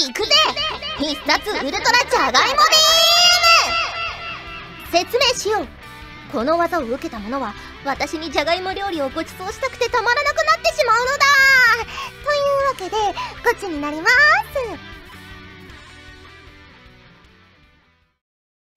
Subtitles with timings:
[0.00, 0.32] 行くぜ
[0.98, 5.66] 必殺ウルトラじゃがいもビーム説明しよう。
[6.32, 7.52] この技を受けた者は
[7.84, 11.18] 私にじゃがいも料理をご馳走したくてたまらなくなってしまうのだ。
[12.24, 12.96] というわけで
[13.44, 14.14] こっちになります。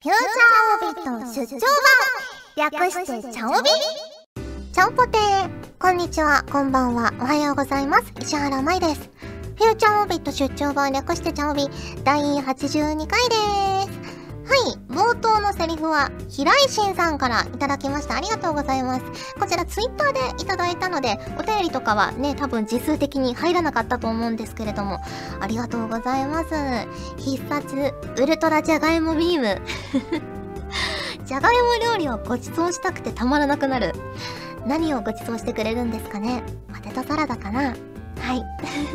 [0.04, 1.60] フューチャーオービット出張
[2.58, 2.71] 版。
[2.71, 3.70] 略してチャオビ。
[4.74, 5.50] チャオポテー。
[5.80, 8.14] こんにちは、こんばんは、おはようございます。
[8.20, 9.32] 石原舞です。
[9.55, 11.67] フューチャーオビット出張版略してチャオビ
[12.03, 13.35] 第82回で
[13.91, 14.03] す。
[14.45, 18.17] はい、冒頭のセリフは、平井心さんからいただきました。
[18.17, 19.35] ありがとうございます。
[19.39, 24.99] こちらツイッターでいただいたので、お便りとかはね、多分実数的に入らなかったと思うんですけれども、
[25.39, 26.49] ありがとうございます。
[27.17, 29.61] 必殺、ウルトラじゃがいもビーム。
[31.25, 33.94] じゃがいも料理をご馳走したくてたまらなくなる。
[34.66, 36.41] 何をご馳走してくれるんですかね
[36.73, 37.75] ポテトサラダかな
[38.20, 38.45] はい。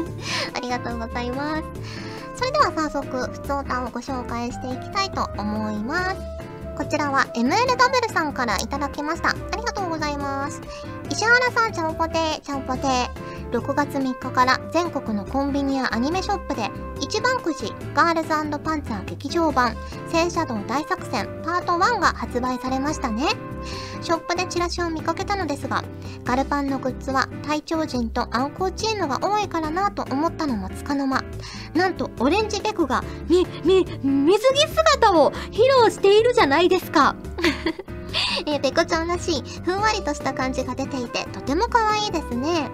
[0.55, 1.63] ありがとうございます。
[2.37, 6.17] それでは早速、普通歌をご紹介していきたいと思います。
[6.77, 9.31] こちらは MLW さんからいただきました。
[9.31, 10.61] ありがとうございます。
[11.11, 13.29] 石原さん、ちゃんぽてー、ちゃんぽてー。
[13.51, 19.75] 6月3日から全国のコンビニやアニメショップで一番くじガールズパンツァー劇場版
[20.09, 23.48] 戦車道大作戦パート1が発売されましたね。
[24.03, 25.85] ショップでチラシを見かけたのですが、
[26.25, 31.23] ガルパンのグッズは体長陣とアンコーチームが多いからなと思ったのもつかの間。
[31.75, 37.17] なんと、オレンジベクが、み、み、水着姿を披露しているじゃないですか。
[38.47, 42.71] えー、ペコちゃんらしい、ふんわりとした感じが出ていて、とても可愛いですね。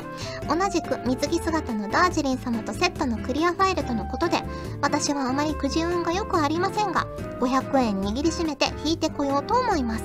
[0.48, 4.43] 同じく水着姿のダージリン様とセットのクリアファイルとのことで、
[4.83, 7.06] 私はあまりくじ運がよくありませんが、
[7.41, 10.05] 500円握りしめて引いてこようと思います。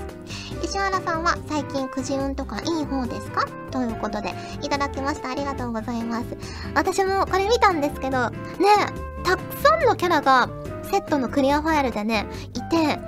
[0.63, 3.45] 石原さんは最近くじ運とかいい方ですか？
[3.71, 5.29] ということで、いただきました。
[5.29, 6.25] ありがとうございます。
[6.75, 8.37] 私もこれ見たんですけど、ね
[9.23, 10.49] たくさんのキャラが
[10.83, 12.99] セットのクリアファイルでね、いて、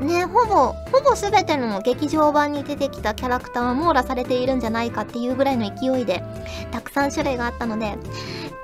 [0.00, 6.22] ね、ほぼ、ほぼ全ての劇場版に出てきたキャラクターは網羅されているんじゃないかっていうぐらいの勢いで、
[6.70, 7.98] たくさん種類があったので、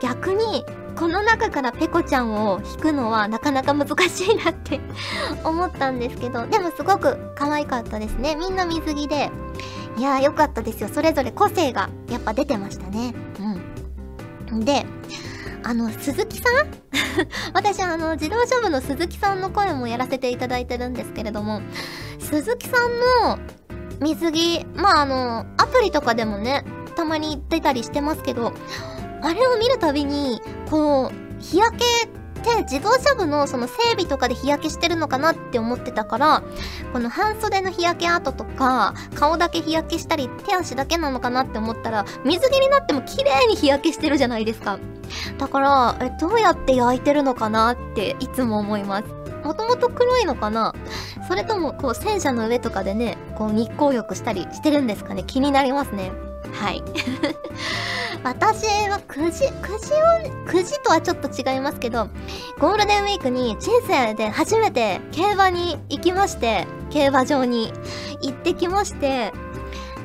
[0.00, 0.64] 逆に、
[0.96, 4.80] この中からペコちゃんを引くのはなかなか難しいなって
[5.44, 8.34] 思ったんですけど、でもすごく可愛かったですね。
[8.34, 9.30] みんな水着で。
[9.98, 10.88] いやーよかったですよ。
[10.92, 13.14] それぞれ個性がやっぱ出てましたね。
[14.50, 14.64] うん。
[14.64, 14.86] で、
[15.62, 16.70] あの、鈴木さん？
[17.54, 21.62] 私、あの、自動車部の鈴木さんの声もやらせていただいてるんですけれども、
[22.18, 22.98] 鈴木さん
[23.28, 23.38] の
[24.00, 26.64] 水着、まあ、あの、アプリとかでもね、
[26.94, 28.52] たまに出たりしてますけど、
[29.22, 30.40] あれを見るたびに、
[30.70, 31.84] こう、日焼け
[32.52, 36.42] って自動車部のその整備とかで日焼けしてるのかなって思ってたから、
[36.92, 44.78] この半袖の日焼け跡とか、顔だけ日焼けしたり、手足だけなのかなって思ったら、水着になっても綺麗に日焼けしてるじゃないですか。
[45.38, 49.04] だから、え、どうやって焼いてるのかなっていつも思います。
[49.44, 50.74] もともと黒いのかな？
[51.28, 55.22] それとも、こう、戦車の上とかでね、こう、日光浴したりしてるんですかね？
[55.24, 56.10] 気になりますね。
[56.52, 56.82] はい。
[58.24, 62.08] 私は9時、9時を、9時とはちょっと違いますけど、
[62.58, 67.72] ゴールデンウィークに人生で初めて競馬に行きまして、競馬場に
[68.22, 69.32] 行ってきまして、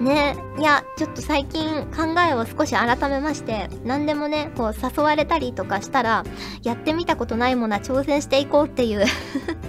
[0.02, 6.24] ねいや、ちょっと最近考えを少し改めまして、何でもね、こう誘われたりとかしたら、
[6.64, 9.06] やってみたことないものは挑戦していこうっていう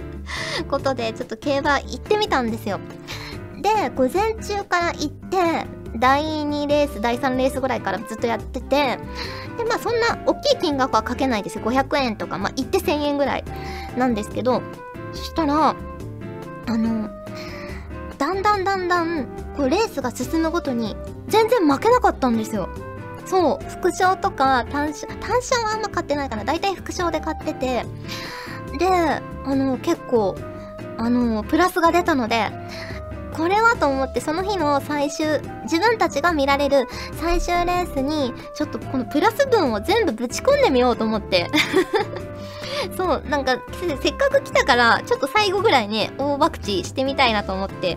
[0.69, 2.81] ことで、ちょっと競馬行ってみたんですよ。
[3.60, 5.66] で、午前中から行って、
[5.97, 8.98] 第2レース、第3レースぐらいからずっとやってて、
[9.58, 11.64] で、まあそんな大きい金額はかけないですよ。
[11.64, 13.44] 500円とか、まあ行って1000円ぐらい
[13.97, 14.62] なんですけど、
[15.12, 15.75] そしたら、
[16.66, 17.10] あの、
[18.19, 19.26] だんだんだんだん、
[19.56, 20.97] こうレースが進むごとに、
[21.28, 22.69] 全然負けなかったんですよ。
[23.26, 26.44] そう、副賞とか単勝、単勝はあんま買ってないかな。
[26.44, 27.84] だいたい副賞で買ってて、
[28.78, 29.20] で、あ
[29.54, 30.36] の、結構、
[30.98, 32.50] あの、プラスが出たので、
[33.34, 41.50] これはと思ってその日の最終、自分たちが見られる最終レースに、ちょっとこのプラス分を全部ぶち込んでみようと思って。
[42.97, 43.59] そう、なんか、
[44.03, 47.97] せっかく来たから、ちょっと最後ぐらいね、大博打してみたいなと思って。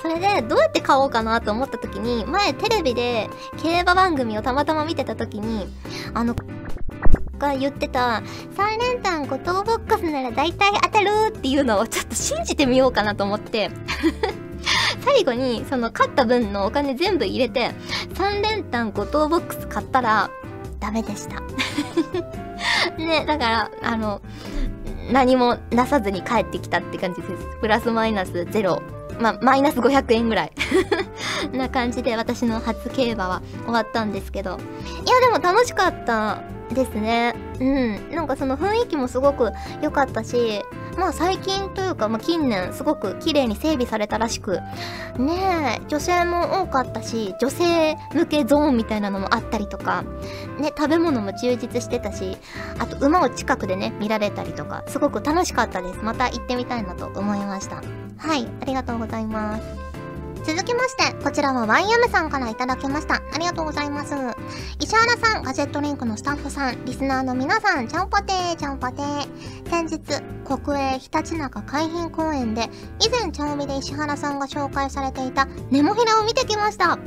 [0.00, 3.28] それで、どうやって買おうかなと思った時に、前テレビで
[3.62, 5.66] 競馬番組をたまたま見てた時に、
[6.14, 6.36] あの、
[7.42, 8.22] が言ってた、
[8.56, 13.70] 3連単5等ボックスなら大体当たるっていうのをちょっと信じてみようかなと思って
[15.04, 17.70] 最後に、その勝った分のお金全部入れて、
[18.14, 20.30] 3連単5等ボックス買ったら、
[20.80, 21.40] ダメでした。
[22.96, 24.20] ね、だから、あの、
[25.10, 27.34] 何もなさずに帰ってきたって感じです。
[27.60, 28.82] プラスマイナスゼロ。
[29.20, 30.52] まあ、マイナス500円ぐらい
[31.52, 34.58] な感じで私の初競馬は終わったんですけど
[35.04, 36.40] いやでも楽しかった
[36.72, 40.62] ですねうんなんかその雰囲気もすごく良かったし
[40.96, 44.60] まあ最近というか、まあ、近年すごく綺麗に整備されたらしく
[45.18, 50.02] ねえ女性も多かったし女性向けゾーンみたいなのもあったりとか
[50.58, 52.36] ね食べ物も充実してたし
[52.78, 56.00] あと馬を近くでね見られたりとかすごく楽しかったです。
[56.02, 57.82] また行ってみたいなと思いました。
[58.16, 59.81] はいありがとうございます。
[60.44, 63.14] 続きまして、こちらはワイヤムさんから頂きました。
[63.14, 64.14] ありがとうございます。
[64.80, 69.70] 石原さん、ガジェットリンクのスタッフさん、リスナーの皆さん、ちゃんぽてー、ちゃんぽてー。
[69.70, 70.00] 先日、
[70.44, 72.68] 国営ひたちなか海浜公園で、
[72.98, 76.98] 以前ちゃおみで石原さんが紹介されていたネモフィラを見てきました。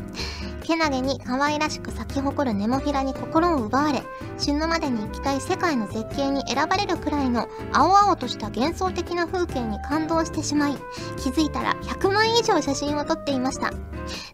[0.66, 4.04] けなげに可愛らしく咲き誇るネモフィラに心を奪われ
[4.38, 10.76] 死ぬまでに行きたい世界の絶景に選ばれるくらいの青々とした幻想的な風景に感動してしまい
[11.18, 13.72] 気づいたら100枚以上写真を撮っていました。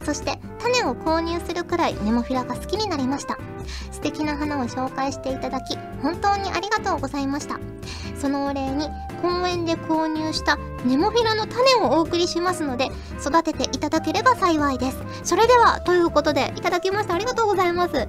[0.04, 3.38] そして種を購入するくらいネモフィラが好きになりました。
[3.92, 7.60] 素敵な花を紹介していただき本当にありがとうございました。
[8.20, 8.88] そのお礼に
[9.22, 12.90] 公園で購入したネモフィラの種をお送りしますので
[13.20, 14.98] 育てていただければ幸いです。
[15.24, 17.14] それではということでいただきました。
[17.14, 17.98] ありがとうございます。
[17.98, 18.08] へえ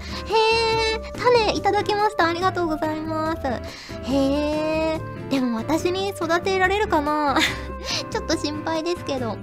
[1.17, 2.27] 種いただきました。
[2.27, 3.47] ありがとうございます。
[3.47, 5.01] へえ
[5.31, 7.37] でも私に育てられるかな？
[8.11, 9.37] ちょっと心配ですけど。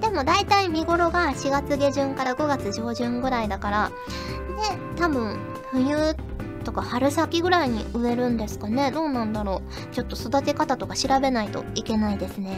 [0.00, 3.94] でも大体見頃が4月下旬から5月上旬ぐらいだからね
[4.96, 5.38] 多分
[5.72, 6.14] 冬
[6.76, 8.92] か春先ぐらいに植えるんですかね。
[8.92, 9.94] どうなんだろう。
[9.94, 12.56] ちょっと育て方とか調べないといけないですね。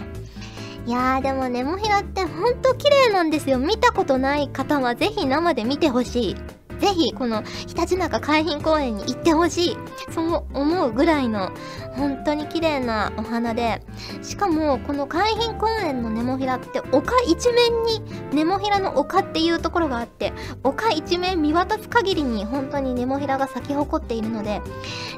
[0.87, 3.59] いやーでもネモフィラってほんと綺麗なんですよ。
[3.59, 6.37] 見たことない方は是非生で見てほしい。
[6.79, 9.77] ぜひこのひたちなか海浜公園に行ってほしい。
[10.11, 11.51] そう思うぐらいの
[11.93, 13.83] 本当に綺麗なお花で。
[14.23, 18.03] しかもこの海浜公園のネモフィラって丘一面に
[18.33, 20.33] ネモフィラの丘っていうところがあって
[20.63, 24.63] 丘一面見渡す限りに本当にネモフィラが咲き誇っているので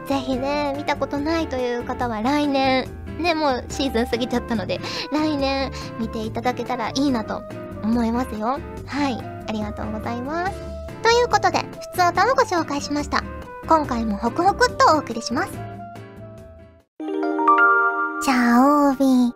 [0.07, 4.81] ぜひね見たことないという方は来年ねもうシーズン過ぎちゃったので
[5.13, 7.43] 来年見ていただけたらいいなと
[7.83, 8.59] 思いますよ。
[8.87, 9.19] はい
[9.49, 10.70] ありがとうございます。
[11.03, 13.23] ということで、普通歌をご紹介しました。
[13.67, 15.53] 今回もホクホクっとお送りします。
[18.23, 19.33] チャオビ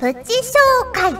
[0.00, 1.12] プチ紹介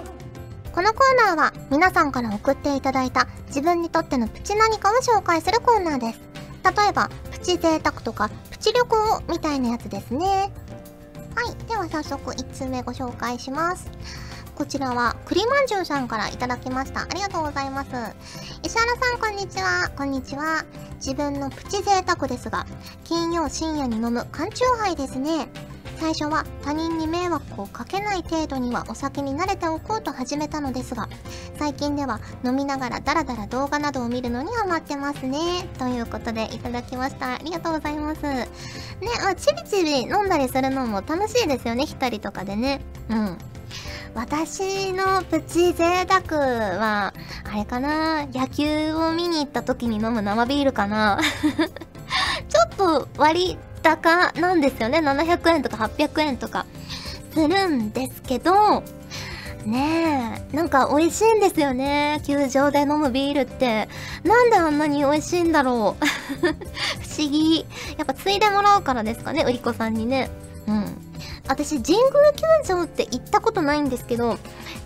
[0.72, 6.20] このコーナーは皆さんから送っていただいた自分にとってのプチ何かを紹介するコーナーです。
[6.64, 10.52] 例えば、プチ贅沢とか、プチ旅行みたいなやつですね。
[11.34, 11.66] はい。
[11.68, 13.90] では早速1通目ご紹介します。
[14.58, 17.02] こちらは栗まんじゅうさんからいただきました。
[17.02, 17.90] ありがとうございます。
[18.64, 19.88] 石原さん、こんにちは。
[19.96, 20.64] こんにちは。
[20.96, 22.66] 自分のプチ贅沢ですが、
[23.04, 25.48] 金曜深夜に飲む缶チューハイですね。
[26.00, 31.08] 最初は他人に迷惑をかけない程度にはお酒に慣れておこうと始めたのですが、
[31.56, 35.68] 最近では飲みながらダラダラ動画などを見るのにハマってますね。
[35.78, 37.34] ということでいただきました。
[37.34, 38.22] ありがとうございます。
[38.22, 38.48] ね、
[39.24, 41.84] あ、ちびちび飲んだりするのも楽しいですよね。
[41.84, 42.80] 一人とかでね。
[43.08, 43.38] うん。
[44.18, 46.40] 私のプチ贅沢
[46.76, 48.26] は、あれかな？
[48.26, 51.20] 野球を見に行った時に飲む生ビールかな？
[52.48, 54.98] ちょっと割高なんですよね。
[54.98, 56.66] 700円とか800円とか
[57.32, 58.82] するんですけど、
[59.64, 62.20] ねえ、なんか美味しいんですよね。
[62.26, 63.88] 球場で飲むビールって。
[64.24, 66.04] なんであんなに美味しいんだろう？
[66.42, 67.64] 不思議。
[67.96, 70.28] やっぱついでもらうからですかね、売り子さんにね。
[70.66, 71.07] うん。
[71.48, 72.32] 私神宮
[72.64, 74.38] 球場って行ったことないんですけど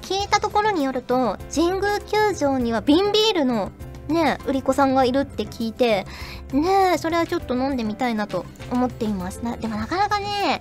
[0.03, 3.73] 聞いたところによると神宮球場には瓶ビールの
[4.09, 6.07] ね売り子さんがいるって聞いて
[6.53, 9.43] ねそれはちょっと飲んでみたいなと思っています。
[9.43, 10.61] なでもなかなかね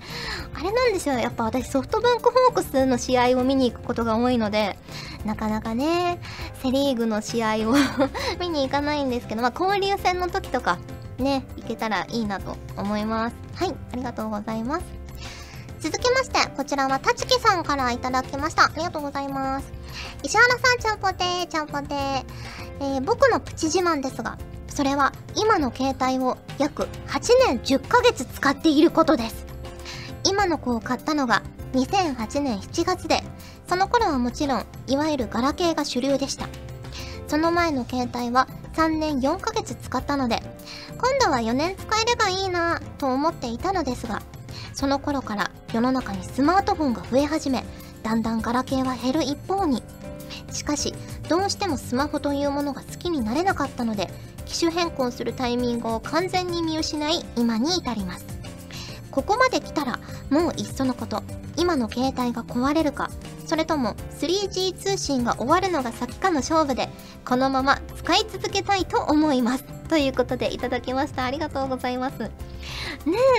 [0.54, 1.16] あれなんですよ。
[1.16, 4.78] やっぱ私ソフトバンクホークスの試合を見に行くことが多いので
[5.26, 6.20] なかなかね
[6.62, 7.76] セ・リーグの試合を
[8.40, 10.78] 見に行かないんですけどまあ交流戦の時とか
[11.18, 13.36] ね行けたらいいなと思います。
[13.56, 15.01] はいありがとうございます。
[15.82, 18.66] 続きまして、こちらはたちきさんからいただきました。
[18.66, 19.74] ありがとうございます。
[20.22, 22.24] 石原さん、ちゃんぽてー、ちゃんぽてー。
[22.82, 29.44] えー、僕のプチ自慢ですが、それは今の携帯を約8年10ヶ月使っていることです。
[30.24, 31.42] 今の子を買ったのが
[31.74, 33.24] 2008年7月で、
[33.68, 36.48] その頃はもちろん、いわゆるガラケーが主流でした。
[37.28, 40.44] その前の携帯は3年4ヶ月使ったので、
[41.00, 44.22] 今度は4年使えればいいなぁと思っていたのですが、
[44.74, 47.64] その頃から世の中にスマートフォンが増え始め
[48.04, 49.84] だんだんガラケーは減る一方に。
[50.52, 50.94] しかし
[51.30, 54.10] どうしてもスマホというものが好きになれなかったので
[54.46, 58.26] 機種変更するタイミングを完全に見失い今に至ります。
[59.12, 60.00] ここまで来たら
[60.30, 61.22] もういっそのこと
[61.58, 63.12] 今の携帯が壊れるか
[63.46, 66.88] それとも 3G 通信が終わるのが先かの勝負で
[67.26, 69.81] このまま使い続けたいと思います。
[69.92, 71.26] ということでいただきました。
[71.26, 72.20] ありがとうございます。
[72.20, 72.30] ね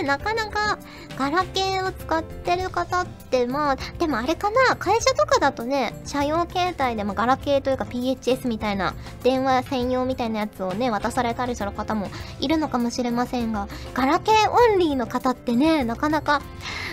[0.00, 0.78] えなかなか
[1.16, 4.76] ガラケーを使ってる方ってまあでもあれかな。
[4.76, 8.92] 会社とかだとね社用携帯でもガラケーというか PHS みたいな
[9.22, 16.42] 電話専用みたいなやつをね渡されたりする方もいるのかもしれませんがガラケーオンリーの方ってねなかなか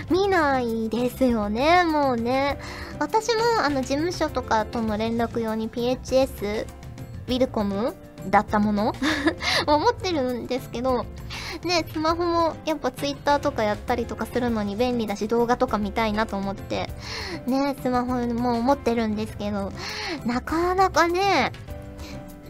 [0.08, 1.84] 見ないですよね。
[1.84, 2.58] もうね。
[2.98, 6.66] 私もあの事務所とかとの連絡用に PHS
[7.26, 7.94] ウィルコム
[8.28, 8.94] だったもの？
[9.66, 11.04] を持ってるんですけど、
[11.64, 16.88] ね、スマホもやっぱ Twitter とかやったりとかするのに便利だし動画とか見たいなと思って、
[17.46, 19.72] ね、スマホも持ってるんですけど、
[20.24, 21.52] なかなかね、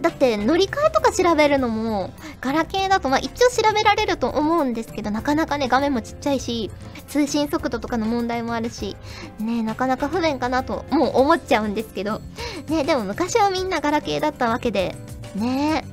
[0.00, 6.70] だって乗り換えとか調べるのもガラケーだとまあ一応調べられると思うんですけどなかなかね画面もちっちゃいし
[7.06, 8.96] 通信速度とかの問題もあるし
[9.38, 12.20] ねなかなか不便かなともう思っちゃうんですけど
[12.68, 14.96] ねでも昔はみんなガラケーだったわけで
[15.34, 15.84] ね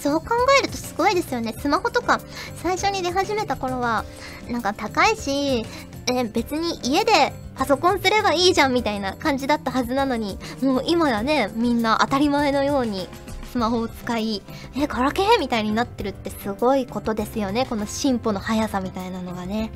[0.00, 0.28] そう考
[0.60, 1.54] えるとすごいですよね。
[1.58, 2.20] スマホとか
[2.56, 4.04] 最初に出始めた頃は、
[4.48, 5.66] なんか高いし、
[6.06, 13.08] え別に家でパソコンすればいいじゃんみたいな感じだったはずなのに、もう今やね、みんな当たり前のように
[13.52, 14.42] スマホを使い、
[14.74, 17.66] え、ガラケーみたいになってるってすごいことですよね。
[17.68, 19.70] この進歩の速さみたいなのがね。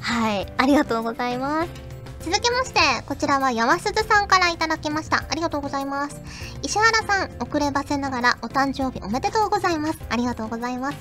[0.00, 0.52] はい。
[0.56, 1.91] ありがとうございます。
[2.24, 5.24] 続きまして、こちらは山鈴さんからいただきました。
[5.28, 6.20] ありがとうございます。
[6.62, 9.98] 石原さん、遅ればせながらお誕生日おめでとうございます。
[10.08, 10.98] ありがとうございます。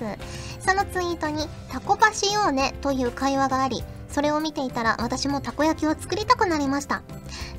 [0.59, 7.03] そのツイートに、タコパしようねという会話があり、それを見ていたら私もたこ焼きを作りたくなりました。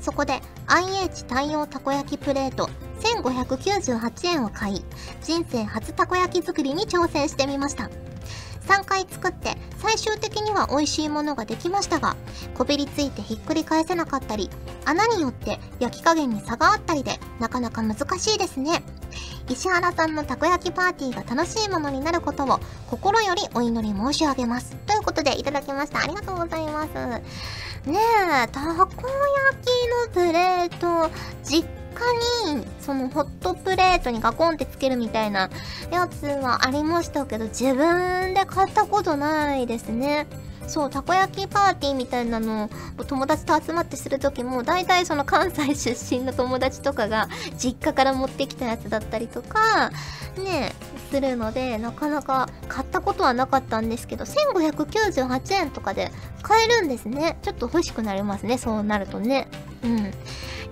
[0.01, 4.85] そこで IH 対応たこ焼きプレート1598円を買い、
[5.23, 7.89] 人生初たこ焼き作りに挑戦してみました。
[8.67, 12.15] 3回作って最終的には美味しいものができましたが
[12.55, 14.49] こびりついてひっくり返せなかったり
[14.85, 18.83] 穴によって焼き加減に差があったりでなかなか難しいですね。
[19.49, 24.75] 石原さんのたこ焼きパーティーが楽しいものになることを心よりお祈り申し上げます。
[24.87, 25.99] ということでいただきました。
[25.99, 26.93] ありがとうございます。
[27.89, 27.99] ね
[28.45, 31.11] えたこ焼きのプレート
[31.43, 31.67] 実
[32.55, 35.49] にそのホットプレートにガコンってつけるみたいな
[35.91, 40.27] やつはありましたけど自分で買ったことないですね。
[40.67, 47.27] そうたこ焼きパーティーみたいなのを友達と集まってする時も大体その関西出身の友達とかが
[47.57, 49.91] 実家から持ってきたやつだったりとか
[50.37, 50.73] ね
[51.11, 57.37] するのでなかなか買ったことはなかったんですけど1598円とかで買えるんですね。
[57.41, 59.47] ちょっと欲しくなりますねそうなるとね。
[59.83, 60.11] うん。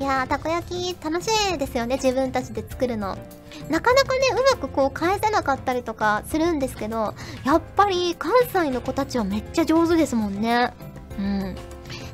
[0.01, 3.19] いやー、たこ焼き楽しいですよね、自分たちで作るの。
[3.69, 7.13] なかなかね、うまくこう返せなかったりとかするんですけど、
[7.45, 10.73] やっぱり関西の子たちはめっちゃ上手ですもんね。
[11.17, 11.55] うん。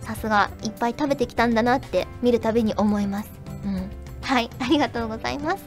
[0.02, 3.30] さすが、いっぱい食べてきたんだなって見るたびに思います。
[3.66, 3.90] うん。
[4.22, 5.64] はい、ありがとうございます。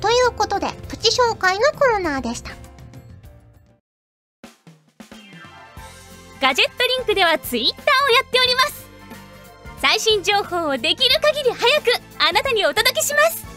[0.00, 2.64] ということで、プチ紹介のコーナーでした。
[6.44, 7.84] ガジェットリンクではツイッターをや
[8.28, 8.86] っております
[9.78, 13.53] 最新情報をできる限り早くあなたにお届けします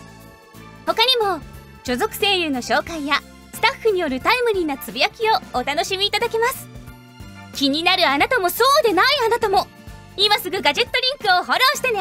[0.88, 1.42] 他にも
[1.84, 3.22] 所属声優の紹介や
[3.54, 6.68] スタッフによるタイムリーなつぶやきをお楽しみいただけます。
[7.54, 9.68] 気になるあなたもそうでないあなたも
[10.16, 12.00] 今すぐガジェットリンクをフォローしてね。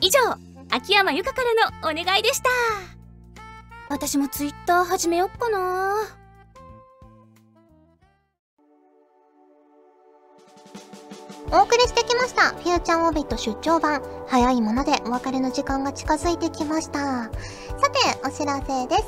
[0.00, 0.18] 以上
[0.70, 2.48] 秋山由香からのお願いでした。
[3.90, 6.15] 私もツイッター始めよっかな。
[11.52, 12.50] お送りしてきました。
[12.50, 14.02] フューチャーオビット出張版。
[14.26, 16.98] 早いものでお別れの時間が近づいてきました。
[16.98, 19.04] さて、お知らせです。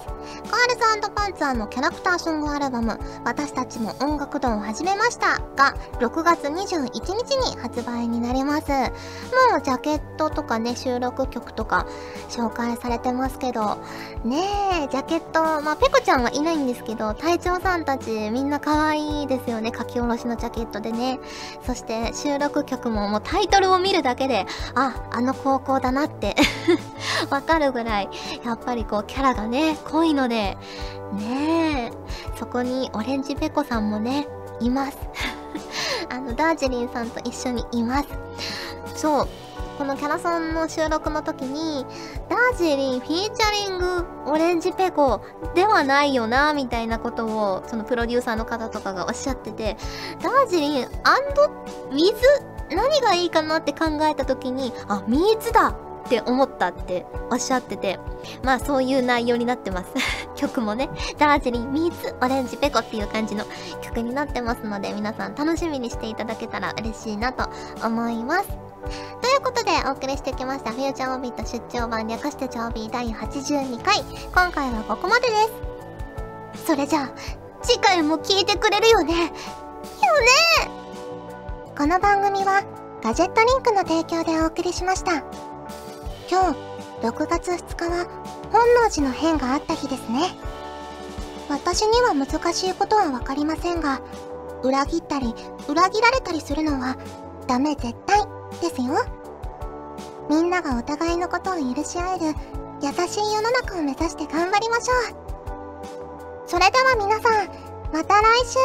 [0.51, 8.71] ガールズパンツァーのキャラクターソングアルバム、私たちも音楽堂を始めましたが、6月21日に発売になります。
[8.71, 11.87] もうジャケットとかね、収録曲とか
[12.29, 13.79] 紹介されてますけど、
[14.25, 14.43] ね
[14.85, 19.73] え、ジャケット、まあ、ペコちゃんはいないんですけど、隊長さんたちみんな可愛いですよね。
[19.77, 21.19] 書き下ろしのジャケットでね。
[21.67, 24.45] そして、収録曲ももうタイトルを見るだけで、
[24.75, 26.37] あ、あの高校だなって
[27.31, 28.11] わかるぐらい、
[28.45, 30.59] やっぱりこうキャラがね、濃いので、
[31.15, 31.93] ねえ、
[32.39, 34.29] そこにオレンジペコさんもね、
[34.61, 34.99] います。
[36.13, 38.09] あの、ダージリンさんと一緒にいます。
[38.95, 39.29] そう。
[39.79, 41.87] このキャラソンの収録の時に、
[42.29, 45.23] ダージリン featuring オレンジペコ
[45.55, 49.77] ではないよな、みたいなことを、そのプロデューサーの方とかがおっしゃってて、
[50.21, 50.89] ダージリン wi
[52.07, 58.01] ズ何がいいかなって考えた時に、あ、ミーツだって思ったっておっしゃってて、
[58.43, 59.91] まあそういう内容になってます。
[60.35, 63.45] 曲もね、ダージリン、ミーツ、オレンジ、ペコっていう感じの
[63.81, 67.49] 曲になってますので、皆さん楽しみにしていただけたら嬉しいなと
[67.87, 68.68] 思います。
[69.21, 74.01] ということでお送りしてきましたフューチャーオービット出張版略してチャオビー第82回。
[74.33, 75.35] 今回はここまでで
[76.55, 76.67] す。
[76.67, 77.11] それじゃあ
[77.63, 79.15] 次回も聞いてくれるよね。
[79.15, 79.33] よね。
[81.77, 82.63] この番組は
[83.03, 85.19] ガジェットリンクの提供でお送りしました。
[86.31, 86.59] 今日
[87.03, 88.07] 6月2日は
[88.53, 90.31] 本能寺の変があった日ですね。
[91.49, 94.03] 私には難しいことは分かりませんが
[94.63, 95.35] 裏切ったり
[95.67, 96.97] 裏切られたりするのは
[97.47, 98.38] ダメ絶対。
[98.61, 99.05] ですよ。
[100.29, 102.35] みんながお互いのことを許し合える
[102.83, 104.99] 優しい世の中を目指して頑張りましょう。
[106.47, 107.49] それでは皆さん
[107.93, 108.59] また来週。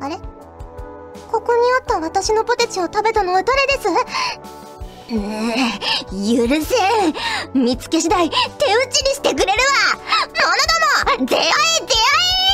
[0.00, 0.18] あれ？
[1.30, 3.88] ここにあった私のポテチを食べたのは誰です？
[5.10, 6.74] うー許せ
[7.10, 7.62] ん。
[7.64, 8.38] 見つけ次第手打
[8.88, 9.56] ちにしてくれるわ。
[10.32, 12.53] 者ども出会え出会え！